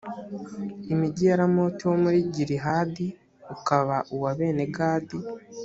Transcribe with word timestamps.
imijyi 0.93 1.23
ya 1.29 1.37
ramoti 1.39 1.83
ho 1.87 1.93
muri 2.03 2.19
gilihadi, 2.33 3.07
ukaba 3.55 3.95
uwa 4.15 4.29
bene 4.37 4.65
gadi; 4.75 5.17